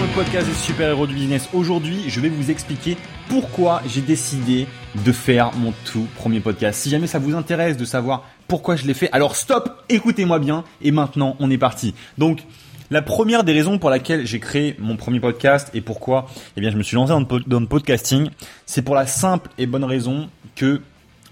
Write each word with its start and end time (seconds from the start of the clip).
le 0.00 0.14
podcast 0.14 0.46
des 0.46 0.54
super-héros 0.54 1.06
du 1.06 1.14
business. 1.14 1.48
Aujourd'hui, 1.52 2.04
je 2.06 2.20
vais 2.20 2.30
vous 2.30 2.50
expliquer 2.50 2.96
pourquoi 3.28 3.82
j'ai 3.86 4.00
décidé 4.00 4.66
de 5.04 5.12
faire 5.12 5.52
mon 5.56 5.74
tout 5.84 6.06
premier 6.16 6.40
podcast. 6.40 6.80
Si 6.80 6.88
jamais 6.88 7.06
ça 7.06 7.18
vous 7.18 7.34
intéresse 7.34 7.76
de 7.76 7.84
savoir 7.84 8.24
pourquoi 8.48 8.76
je 8.76 8.86
l'ai 8.86 8.94
fait, 8.94 9.10
alors 9.12 9.36
stop, 9.36 9.84
écoutez-moi 9.90 10.38
bien 10.38 10.64
et 10.80 10.90
maintenant 10.90 11.36
on 11.38 11.50
est 11.50 11.58
parti. 11.58 11.94
Donc, 12.16 12.44
la 12.90 13.02
première 13.02 13.44
des 13.44 13.52
raisons 13.52 13.78
pour 13.78 13.90
laquelle 13.90 14.26
j'ai 14.26 14.40
créé 14.40 14.74
mon 14.78 14.96
premier 14.96 15.20
podcast 15.20 15.70
et 15.74 15.82
pourquoi 15.82 16.26
eh 16.56 16.60
bien, 16.60 16.70
je 16.70 16.76
me 16.76 16.82
suis 16.82 16.96
lancé 16.96 17.12
dans 17.46 17.60
le 17.60 17.66
podcasting, 17.66 18.30
c'est 18.64 18.82
pour 18.82 18.94
la 18.94 19.06
simple 19.06 19.50
et 19.58 19.66
bonne 19.66 19.84
raison 19.84 20.30
que 20.56 20.80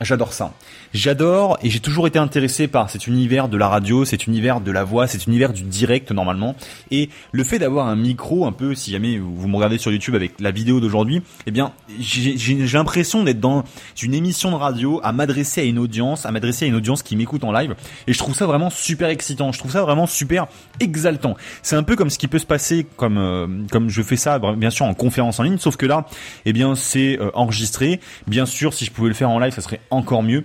J'adore 0.00 0.32
ça. 0.32 0.52
J'adore 0.94 1.58
et 1.62 1.70
j'ai 1.70 1.80
toujours 1.80 2.06
été 2.06 2.18
intéressé 2.18 2.68
par 2.68 2.88
cet 2.88 3.06
univers 3.08 3.48
de 3.48 3.56
la 3.56 3.68
radio, 3.68 4.04
cet 4.04 4.26
univers 4.26 4.60
de 4.60 4.70
la 4.70 4.84
voix, 4.84 5.06
cet 5.06 5.26
univers 5.26 5.52
du 5.52 5.62
direct 5.62 6.12
normalement. 6.12 6.54
Et 6.90 7.10
le 7.32 7.44
fait 7.44 7.58
d'avoir 7.58 7.88
un 7.88 7.96
micro, 7.96 8.46
un 8.46 8.52
peu, 8.52 8.74
si 8.74 8.92
jamais 8.92 9.18
vous 9.18 9.48
me 9.48 9.56
regardez 9.56 9.76
sur 9.78 9.90
YouTube 9.90 10.14
avec 10.14 10.32
la 10.40 10.52
vidéo 10.52 10.80
d'aujourd'hui, 10.80 11.22
eh 11.46 11.50
bien, 11.50 11.72
j'ai 11.98 12.56
l'impression 12.72 13.24
d'être 13.24 13.40
dans 13.40 13.64
une 14.00 14.14
émission 14.14 14.50
de 14.52 14.56
radio 14.56 15.00
à 15.02 15.12
m'adresser 15.12 15.62
à 15.62 15.64
une 15.64 15.78
audience, 15.78 16.26
à 16.26 16.30
m'adresser 16.30 16.64
à 16.64 16.68
une 16.68 16.76
audience 16.76 17.02
qui 17.02 17.16
m'écoute 17.16 17.42
en 17.42 17.52
live. 17.52 17.74
Et 18.06 18.12
je 18.12 18.18
trouve 18.18 18.34
ça 18.34 18.46
vraiment 18.46 18.70
super 18.70 19.08
excitant. 19.08 19.50
Je 19.52 19.58
trouve 19.58 19.72
ça 19.72 19.82
vraiment 19.82 20.06
super 20.06 20.46
exaltant. 20.80 21.36
C'est 21.62 21.76
un 21.76 21.82
peu 21.82 21.96
comme 21.96 22.10
ce 22.10 22.18
qui 22.18 22.28
peut 22.28 22.38
se 22.38 22.46
passer 22.46 22.86
comme 22.96 23.18
euh, 23.18 23.46
comme 23.70 23.88
je 23.88 24.02
fais 24.02 24.16
ça, 24.16 24.38
bien 24.38 24.70
sûr 24.70 24.86
en 24.86 24.94
conférence 24.94 25.40
en 25.40 25.42
ligne, 25.42 25.58
sauf 25.58 25.76
que 25.76 25.86
là, 25.86 26.06
eh 26.44 26.52
bien, 26.52 26.74
c'est 26.74 27.18
euh, 27.20 27.30
enregistré. 27.34 28.00
Bien 28.26 28.46
sûr, 28.46 28.72
si 28.74 28.84
je 28.84 28.90
pouvais 28.90 29.08
le 29.08 29.14
faire 29.14 29.30
en 29.30 29.38
live, 29.38 29.52
ça 29.52 29.60
serait 29.60 29.80
encore 29.90 30.22
mieux. 30.22 30.44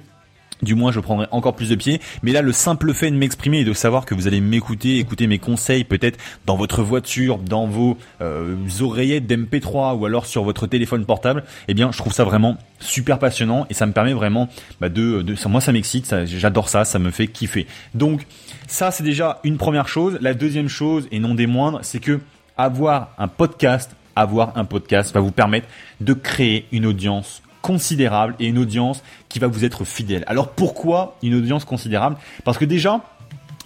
Du 0.64 0.76
moins, 0.76 0.94
je 0.94 1.02
prendrai 1.02 1.28
encore 1.32 1.56
plus 1.56 1.70
de 1.70 1.76
pied. 1.76 2.00
Mais 2.22 2.32
là, 2.32 2.42
le 2.42 2.54
simple 2.54 2.94
fait 2.94 3.12
de 3.12 3.18
m'exprimer 3.18 3.60
et 3.60 3.64
de 3.66 3.74
savoir 3.74 4.06
que 4.06 4.16
vous 4.16 4.28
allez 4.28 4.40
m'écouter, 4.40 4.98
écouter 4.98 5.28
mes 5.28 5.38
conseils, 5.38 5.84
peut-être 5.84 6.18
dans 6.46 6.55
votre 6.55 6.82
voiture, 6.84 7.38
dans 7.38 7.68
vos 7.68 7.98
euh, 8.22 8.55
oreillettes 8.80 9.27
d'MP3 9.27 9.98
ou 9.98 10.05
alors 10.05 10.26
sur 10.26 10.44
votre 10.44 10.66
téléphone 10.66 11.05
portable, 11.05 11.44
eh 11.68 11.74
bien, 11.74 11.91
je 11.91 11.98
trouve 11.98 12.13
ça 12.13 12.24
vraiment 12.24 12.58
super 12.80 13.20
passionnant 13.20 13.66
et 13.70 13.74
ça 13.74 13.85
me 13.85 13.91
permet 13.91 14.13
vraiment 14.13 14.48
bah, 14.80 14.88
de, 14.88 15.22
de, 15.22 15.35
moi, 15.50 15.60
ça 15.60 15.74
m'excite, 15.74 16.16
j'adore 16.26 16.70
ça, 16.70 16.85
ça 16.85 16.98
me 16.98 17.12
fait 17.12 17.28
kiffer. 17.28 17.68
Donc, 17.94 18.26
ça, 18.68 18.91
c'est 18.91 19.04
déjà 19.04 19.40
une 19.44 19.57
première 19.57 19.90
chose. 19.90 20.18
La 20.22 20.34
deuxième 20.34 20.70
chose, 20.70 21.07
et 21.12 21.20
non 21.20 21.35
des 21.35 21.48
moindres, 21.48 21.80
c'est 21.82 22.00
que 22.00 22.22
avoir 22.57 23.10
un 23.18 23.28
podcast, 23.28 23.91
avoir 24.16 24.57
un 24.57 24.63
podcast 24.63 25.13
va 25.13 25.20
vous 25.20 25.32
permettre 25.32 25.68
de 26.00 26.13
créer 26.13 26.68
une 26.72 26.85
audience 26.85 27.43
considérable 27.64 28.36
et 28.40 28.48
une 28.48 28.58
audience 28.60 29.02
qui 29.30 29.40
va 29.40 29.48
vous 29.48 29.64
être 29.64 29.86
fidèle. 29.86 30.26
Alors 30.28 30.50
pourquoi 30.50 31.16
une 31.24 31.34
audience 31.34 31.64
considérable? 31.64 32.18
Parce 32.44 32.58
que 32.58 32.66
déjà, 32.66 33.02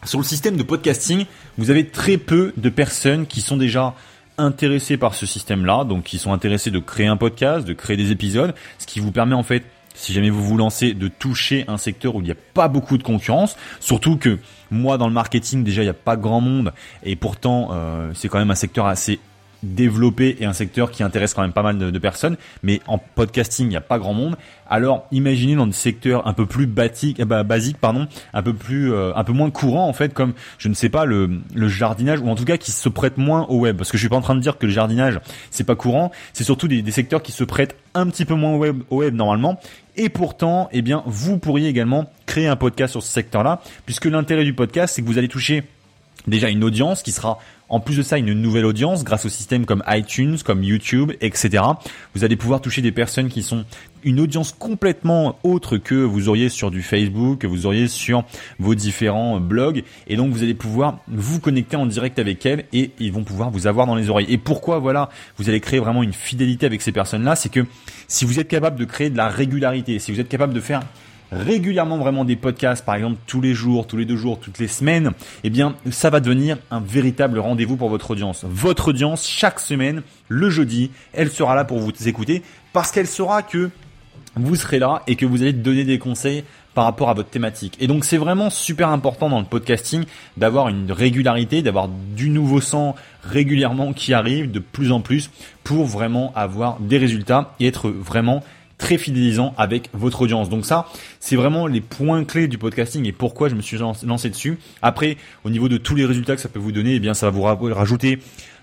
sur 0.05 0.19
le 0.19 0.23
système 0.23 0.55
de 0.55 0.63
podcasting, 0.63 1.25
vous 1.57 1.71
avez 1.71 1.87
très 1.87 2.17
peu 2.17 2.53
de 2.55 2.69
personnes 2.69 3.25
qui 3.25 3.41
sont 3.41 3.57
déjà 3.57 3.95
intéressées 4.37 4.97
par 4.97 5.15
ce 5.15 5.25
système-là, 5.25 5.83
donc 5.83 6.03
qui 6.03 6.19
sont 6.19 6.31
intéressées 6.31 6.69
de 6.69 6.77
créer 6.77 7.07
un 7.07 7.17
podcast, 7.17 7.67
de 7.67 7.73
créer 7.73 7.97
des 7.97 8.11
épisodes, 8.11 8.53
ce 8.77 8.85
qui 8.85 8.99
vous 8.99 9.11
permet 9.11 9.33
en 9.33 9.43
fait 9.43 9.63
si 9.95 10.13
jamais 10.13 10.29
vous 10.29 10.43
vous 10.43 10.57
lancez, 10.57 10.93
de 10.93 11.07
toucher 11.07 11.65
un 11.67 11.77
secteur 11.77 12.15
où 12.15 12.21
il 12.21 12.25
n'y 12.25 12.31
a 12.31 12.35
pas 12.53 12.67
beaucoup 12.67 12.99
de 12.99 13.03
concurrence. 13.03 13.57
Surtout 13.79 14.17
que 14.17 14.37
moi, 14.69 14.99
dans 14.99 15.07
le 15.07 15.13
marketing, 15.13 15.63
déjà, 15.63 15.81
il 15.81 15.85
n'y 15.85 15.89
a 15.89 15.95
pas 15.95 16.15
grand 16.15 16.39
monde. 16.39 16.71
Et 17.01 17.15
pourtant, 17.15 17.69
euh, 17.71 18.11
c'est 18.13 18.29
quand 18.29 18.37
même 18.37 18.51
un 18.51 18.55
secteur 18.55 18.85
assez 18.85 19.19
développé 19.63 20.37
et 20.39 20.45
un 20.45 20.53
secteur 20.53 20.91
qui 20.91 21.03
intéresse 21.03 21.33
quand 21.33 21.41
même 21.41 21.53
pas 21.53 21.63
mal 21.63 21.77
de, 21.77 21.99
personnes, 21.99 22.37
mais 22.63 22.81
en 22.87 22.97
podcasting, 22.97 23.65
il 23.65 23.69
n'y 23.69 23.75
a 23.75 23.81
pas 23.81 23.97
grand 23.97 24.13
monde. 24.13 24.35
Alors, 24.69 25.07
imaginez 25.11 25.55
dans 25.55 25.65
des 25.65 25.73
secteurs 25.73 26.27
un 26.27 26.33
peu 26.33 26.45
plus 26.45 26.67
basiques, 26.67 27.21
bah, 27.23 27.43
basique, 27.43 27.77
pardon, 27.77 28.07
un 28.33 28.43
peu 28.43 28.53
plus, 28.53 28.93
euh, 28.93 29.13
un 29.15 29.23
peu 29.23 29.33
moins 29.33 29.49
courant 29.49 29.87
en 29.87 29.93
fait, 29.93 30.13
comme 30.13 30.33
je 30.57 30.67
ne 30.67 30.73
sais 30.73 30.89
pas 30.89 31.05
le, 31.05 31.41
le 31.53 31.67
jardinage 31.67 32.19
ou 32.19 32.29
en 32.29 32.35
tout 32.35 32.45
cas 32.45 32.57
qui 32.57 32.71
se 32.71 32.89
prête 32.89 33.17
moins 33.17 33.45
au 33.49 33.59
web. 33.59 33.77
Parce 33.77 33.91
que 33.91 33.97
je 33.97 34.01
suis 34.01 34.09
pas 34.09 34.15
en 34.15 34.21
train 34.21 34.35
de 34.35 34.41
dire 34.41 34.57
que 34.57 34.65
le 34.65 34.71
jardinage 34.71 35.19
c'est 35.49 35.63
pas 35.63 35.75
courant, 35.75 36.11
c'est 36.33 36.43
surtout 36.43 36.67
des, 36.67 36.81
des, 36.81 36.91
secteurs 36.91 37.21
qui 37.21 37.31
se 37.31 37.43
prêtent 37.43 37.75
un 37.93 38.07
petit 38.07 38.25
peu 38.25 38.35
moins 38.35 38.53
au 38.53 38.57
web, 38.57 38.83
au 38.89 38.97
web 38.97 39.15
normalement. 39.15 39.59
Et 39.95 40.09
pourtant, 40.09 40.69
eh 40.71 40.83
bien, 40.83 41.01
vous 41.07 41.39
pourriez 41.39 41.67
également 41.67 42.11
créer 42.27 42.47
un 42.47 42.55
podcast 42.55 42.91
sur 42.91 43.01
ce 43.01 43.11
secteur-là, 43.11 43.61
puisque 43.85 44.05
l'intérêt 44.05 44.43
du 44.43 44.53
podcast, 44.53 44.93
c'est 44.95 45.01
que 45.01 45.07
vous 45.07 45.17
allez 45.17 45.27
toucher 45.27 45.63
déjà 46.27 46.49
une 46.49 46.63
audience 46.63 47.03
qui 47.03 47.11
sera 47.11 47.39
en 47.69 47.79
plus 47.79 47.97
de 47.97 48.01
ça, 48.01 48.17
une 48.17 48.33
nouvelle 48.33 48.65
audience 48.65 49.03
grâce 49.03 49.25
aux 49.25 49.29
systèmes 49.29 49.65
comme 49.65 49.83
iTunes, 49.87 50.37
comme 50.43 50.63
YouTube, 50.63 51.11
etc. 51.19 51.63
Vous 52.15 52.23
allez 52.23 52.37
pouvoir 52.37 52.61
toucher 52.61 52.81
des 52.81 52.93
personnes 52.93 53.27
qui 53.27 53.43
sont 53.43 53.65
une 54.03 54.21
audience 54.21 54.53
complètement 54.57 55.37
autre 55.43 55.77
que 55.77 55.95
vous 55.95 56.29
auriez 56.29 56.47
sur 56.47 56.71
du 56.71 56.81
Facebook, 56.81 57.39
que 57.39 57.47
vous 57.47 57.65
auriez 57.65 57.89
sur 57.89 58.23
vos 58.57 58.73
différents 58.73 59.41
blogs. 59.41 59.83
Et 60.07 60.15
donc, 60.15 60.31
vous 60.31 60.43
allez 60.43 60.53
pouvoir 60.53 60.99
vous 61.09 61.41
connecter 61.41 61.75
en 61.75 61.85
direct 61.85 62.19
avec 62.19 62.45
elles 62.45 62.65
et 62.71 62.91
ils 62.99 63.11
vont 63.11 63.25
pouvoir 63.25 63.49
vous 63.49 63.67
avoir 63.67 63.85
dans 63.85 63.95
les 63.95 64.09
oreilles. 64.09 64.27
Et 64.29 64.37
pourquoi, 64.37 64.79
voilà, 64.79 65.09
vous 65.37 65.49
allez 65.49 65.59
créer 65.59 65.79
vraiment 65.79 66.03
une 66.03 66.13
fidélité 66.13 66.65
avec 66.65 66.81
ces 66.81 66.93
personnes-là, 66.93 67.35
c'est 67.35 67.49
que 67.49 67.65
si 68.07 68.23
vous 68.23 68.39
êtes 68.39 68.47
capable 68.47 68.79
de 68.79 68.85
créer 68.85 69.09
de 69.09 69.17
la 69.17 69.27
régularité, 69.27 69.99
si 69.99 70.13
vous 70.13 70.21
êtes 70.21 70.29
capable 70.29 70.53
de 70.53 70.61
faire 70.61 70.83
régulièrement 71.31 71.97
vraiment 71.97 72.25
des 72.25 72.35
podcasts, 72.35 72.85
par 72.85 72.95
exemple 72.95 73.17
tous 73.27 73.41
les 73.41 73.53
jours, 73.53 73.87
tous 73.87 73.97
les 73.97 74.05
deux 74.05 74.17
jours, 74.17 74.39
toutes 74.39 74.59
les 74.59 74.67
semaines, 74.67 75.11
eh 75.43 75.49
bien 75.49 75.75
ça 75.91 76.09
va 76.09 76.19
devenir 76.19 76.57
un 76.71 76.79
véritable 76.79 77.39
rendez-vous 77.39 77.77
pour 77.77 77.89
votre 77.89 78.11
audience. 78.11 78.45
Votre 78.47 78.89
audience, 78.89 79.27
chaque 79.27 79.59
semaine, 79.59 80.01
le 80.27 80.49
jeudi, 80.49 80.91
elle 81.13 81.31
sera 81.31 81.55
là 81.55 81.65
pour 81.65 81.79
vous 81.79 81.91
écouter 82.07 82.43
parce 82.73 82.91
qu'elle 82.91 83.07
saura 83.07 83.43
que 83.43 83.69
vous 84.35 84.55
serez 84.55 84.79
là 84.79 85.03
et 85.07 85.15
que 85.15 85.25
vous 85.25 85.41
allez 85.41 85.53
donner 85.53 85.83
des 85.83 85.99
conseils 85.99 86.43
par 86.77 86.85
rapport 86.85 87.09
à 87.09 87.15
votre 87.15 87.29
thématique. 87.29 87.75
Et 87.79 87.87
donc 87.87 88.05
c'est 88.05 88.17
vraiment 88.17 88.51
super 88.51 88.89
important 88.89 89.29
dans 89.29 89.39
le 89.39 89.45
podcasting 89.45 90.03
d'avoir 90.37 90.69
une 90.69 90.91
régularité, 90.91 91.63
d'avoir 91.63 91.87
du 91.87 92.29
nouveau 92.29 92.61
sang 92.61 92.95
régulièrement 93.23 93.93
qui 93.93 94.13
arrive 94.13 94.51
de 94.51 94.59
plus 94.59 94.91
en 94.91 95.01
plus 95.01 95.31
pour 95.63 95.85
vraiment 95.85 96.31
avoir 96.35 96.79
des 96.79 96.99
résultats 96.99 97.55
et 97.59 97.65
être 97.65 97.89
vraiment 97.89 98.43
très 98.77 98.97
fidélisant 98.97 99.53
avec 99.57 99.89
votre 99.93 100.21
audience. 100.21 100.49
Donc 100.49 100.65
ça, 100.65 100.87
c'est 101.19 101.35
vraiment 101.35 101.67
les 101.67 101.81
points 101.81 102.23
clés 102.23 102.47
du 102.47 102.57
podcasting 102.57 103.05
et 103.05 103.11
pourquoi 103.11 103.49
je 103.49 103.55
me 103.55 103.61
suis 103.61 103.77
lancé 103.77 104.29
dessus. 104.29 104.57
Après, 104.81 105.17
au 105.43 105.49
niveau 105.49 105.69
de 105.69 105.77
tous 105.77 105.95
les 105.95 106.05
résultats 106.05 106.35
que 106.35 106.41
ça 106.41 106.49
peut 106.49 106.59
vous 106.59 106.71
donner, 106.71 106.95
eh 106.95 106.99
bien 106.99 107.13
ça 107.13 107.29
va 107.29 107.31
vous 107.31 107.73
rajouter 107.73 108.19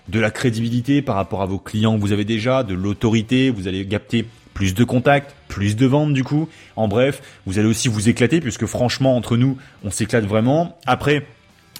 de 0.07 0.19
la 0.19 0.31
crédibilité 0.31 1.01
par 1.01 1.15
rapport 1.15 1.41
à 1.41 1.45
vos 1.45 1.59
clients 1.59 1.95
que 1.95 2.01
vous 2.01 2.11
avez 2.11 2.25
déjà, 2.25 2.63
de 2.63 2.75
l'autorité, 2.75 3.49
vous 3.49 3.67
allez 3.67 3.85
capter 3.87 4.25
plus 4.53 4.73
de 4.73 4.83
contacts, 4.83 5.35
plus 5.47 5.75
de 5.75 5.85
ventes 5.85 6.13
du 6.13 6.23
coup. 6.23 6.47
En 6.75 6.87
bref, 6.87 7.21
vous 7.45 7.59
allez 7.59 7.67
aussi 7.67 7.87
vous 7.87 8.07
éclater 8.07 8.39
puisque 8.39 8.65
franchement 8.65 9.15
entre 9.17 9.35
nous, 9.35 9.57
on 9.83 9.91
s'éclate 9.91 10.25
vraiment. 10.25 10.77
Après, 10.85 11.25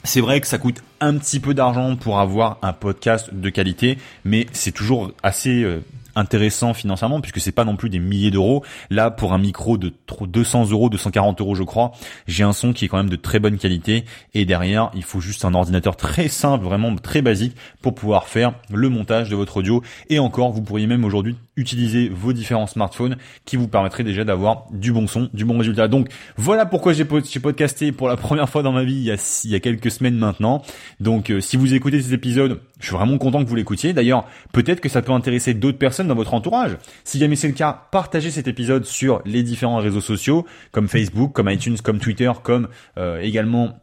c'est 0.04 0.22
vrai 0.22 0.42
que 0.42 0.48
ça 0.48 0.58
coûte 0.58 0.84
un 1.00 1.18
petit 1.18 1.40
peu 1.40 1.54
d'argent 1.54 1.96
pour 1.96 2.20
avoir 2.20 2.58
un 2.62 2.74
podcast 2.74 3.34
de 3.34 3.50
qualité, 3.50 3.98
mais 4.24 4.46
c'est 4.52 4.72
toujours 4.72 5.12
assez 5.24 5.64
euh, 5.64 5.84
intéressant 6.16 6.74
financièrement 6.74 7.22
puisque 7.22 7.40
c'est 7.40 7.52
pas 7.52 7.66
non 7.66 7.76
plus 7.76 7.90
des 7.90 8.00
milliers 8.00 8.32
d'euros. 8.32 8.64
Là, 8.90 9.12
pour 9.12 9.34
un 9.34 9.38
micro 9.38 9.78
de 9.78 9.94
200 10.22 10.70
euros, 10.72 10.90
240 10.90 11.42
euros, 11.42 11.56
je 11.56 11.64
crois, 11.64 11.92
j'ai 12.28 12.44
un 12.44 12.54
son 12.54 12.74
qui 12.74 12.86
est 12.86 12.88
quand 12.88 12.98
même 12.98 13.10
de 13.10 13.16
très 13.16 13.40
bonne 13.40 13.58
qualité 13.58 14.06
et 14.34 14.46
derrière, 14.46 14.92
il 14.96 15.04
faut 15.04 15.20
juste 15.20 15.46
un 15.46 15.54
ordinateur 15.54 15.96
très 15.96 16.28
simple, 16.28 16.66
vraiment 16.66 16.96
très 16.96 17.22
basique 17.22 17.56
pour 17.82 17.96
pouvoir 17.96 18.28
faire 18.28 18.54
le 18.72 18.90
montage 18.90 19.30
de 19.30 19.36
votre 19.36 19.58
audio. 19.58 19.82
Et 20.10 20.20
encore, 20.20 20.52
vous 20.52 20.62
pourriez 20.62 20.88
même 20.88 21.06
aujourd'hui 21.06 21.36
utiliser 21.58 22.10
vos 22.10 22.34
différents 22.34 22.68
smartphones 22.68 23.18
qui 23.46 23.56
vous 23.56 23.68
permettraient 23.68 24.04
déjà 24.04 24.24
d'avoir 24.24 24.66
du 24.72 24.92
bon 24.92 25.08
son, 25.08 25.30
du 25.34 25.46
bon 25.46 25.58
résultat. 25.58 25.88
Donc 25.88 26.10
voilà 26.38 26.66
pourquoi 26.66 26.94
j'ai 26.94 27.06
podcasté 27.06 27.92
pour 27.92 28.08
la 28.08 28.18
première 28.26 28.50
fois 28.50 28.64
dans 28.64 28.72
ma 28.72 28.84
vie 28.84 28.96
il 28.96 29.04
y 29.04 29.12
a, 29.12 29.42
il 29.44 29.52
y 29.52 29.56
a 29.56 29.60
quelques 29.60 29.92
semaines 29.92 30.18
maintenant. 30.18 30.62
Donc 31.00 31.30
euh, 31.30 31.40
si 31.40 31.58
vous 31.58 31.74
écoutez 31.74 32.02
ces 32.02 32.14
épisodes, 32.14 32.60
je 32.80 32.88
suis 32.88 32.96
vraiment 32.96 33.18
content 33.18 33.44
que 33.44 33.50
vous 33.50 33.56
l'écoutiez. 33.56 33.94
D'ailleurs, 33.94 34.26
peut-être 34.52 34.82
que 34.82 34.90
ça 34.90 35.02
peut 35.02 35.12
intéresser 35.12 35.54
d'autres 35.54 35.78
personnes 35.78 36.08
dans 36.08 36.16
votre 36.16 36.34
entourage. 36.34 36.78
Si 37.04 37.20
jamais 37.20 37.36
c'est 37.36 37.48
le 37.48 37.54
cas, 37.54 37.88
partagez 37.92 38.32
cet 38.32 38.48
épisode 38.48 38.86
sur 38.86 39.22
les 39.26 39.44
différents 39.44 39.78
réseaux 39.78 40.02
sociaux 40.02 40.46
comme 40.72 40.88
Facebook, 40.88 41.34
comme 41.34 41.50
iTunes, 41.50 41.78
comme 41.84 42.00
Twitter, 42.00 42.32
comme 42.44 42.68
euh, 42.98 43.20
également 43.22 43.80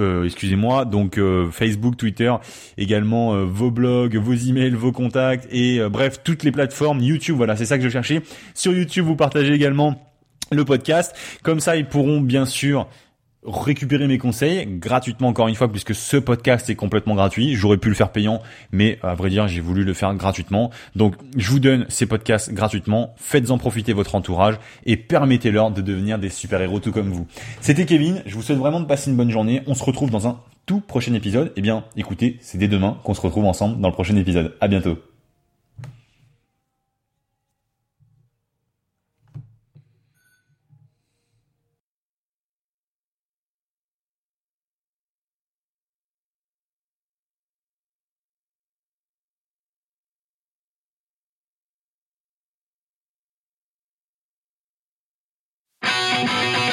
euh, 0.00 0.24
excusez-moi, 0.24 0.84
donc 0.84 1.18
euh, 1.18 1.50
Facebook, 1.50 1.96
Twitter, 1.96 2.32
également 2.76 3.34
euh, 3.34 3.44
vos 3.44 3.70
blogs, 3.70 4.16
vos 4.16 4.34
emails, 4.34 4.70
vos 4.70 4.90
contacts 4.90 5.46
et 5.52 5.80
bref 5.88 6.20
toutes 6.24 6.42
les 6.42 6.50
plateformes 6.50 7.00
YouTube. 7.00 7.36
Voilà, 7.36 7.56
c'est 7.56 7.66
ça 7.66 7.78
que 7.78 7.84
je 7.84 7.88
cherchais. 7.88 8.22
Sur 8.54 8.72
YouTube, 8.72 9.04
vous 9.04 9.16
partagez 9.16 9.52
également 9.52 10.02
le 10.50 10.64
podcast. 10.64 11.14
Comme 11.42 11.60
ça, 11.60 11.76
ils 11.76 11.86
pourront 11.86 12.20
bien 12.20 12.44
sûr 12.44 12.88
récupérer 13.44 14.06
mes 14.06 14.18
conseils 14.18 14.66
gratuitement 14.66 15.28
encore 15.28 15.48
une 15.48 15.54
fois 15.54 15.70
puisque 15.70 15.94
ce 15.94 16.16
podcast 16.16 16.68
est 16.70 16.74
complètement 16.74 17.14
gratuit. 17.14 17.54
J'aurais 17.54 17.76
pu 17.76 17.88
le 17.88 17.94
faire 17.94 18.10
payant, 18.10 18.42
mais 18.72 18.98
à 19.02 19.14
vrai 19.14 19.30
dire, 19.30 19.48
j'ai 19.48 19.60
voulu 19.60 19.84
le 19.84 19.94
faire 19.94 20.14
gratuitement. 20.14 20.70
Donc, 20.96 21.14
je 21.36 21.50
vous 21.50 21.60
donne 21.60 21.86
ces 21.88 22.06
podcasts 22.06 22.52
gratuitement. 22.52 23.14
Faites-en 23.16 23.58
profiter 23.58 23.92
votre 23.92 24.14
entourage 24.14 24.56
et 24.86 24.96
permettez-leur 24.96 25.70
de 25.70 25.82
devenir 25.82 26.18
des 26.18 26.30
super-héros 26.30 26.80
tout 26.80 26.92
comme 26.92 27.10
vous. 27.10 27.26
C'était 27.60 27.86
Kevin. 27.86 28.22
Je 28.26 28.34
vous 28.34 28.42
souhaite 28.42 28.58
vraiment 28.58 28.80
de 28.80 28.86
passer 28.86 29.10
une 29.10 29.16
bonne 29.16 29.30
journée. 29.30 29.62
On 29.66 29.74
se 29.74 29.84
retrouve 29.84 30.10
dans 30.10 30.26
un 30.26 30.40
tout 30.66 30.80
prochain 30.80 31.14
épisode. 31.14 31.52
Eh 31.56 31.60
bien, 31.60 31.84
écoutez, 31.96 32.38
c'est 32.40 32.58
dès 32.58 32.68
demain 32.68 32.98
qu'on 33.04 33.14
se 33.14 33.20
retrouve 33.20 33.44
ensemble 33.44 33.80
dans 33.80 33.88
le 33.88 33.94
prochain 33.94 34.16
épisode. 34.16 34.54
À 34.60 34.68
bientôt. 34.68 34.98
Bye. 56.26 56.63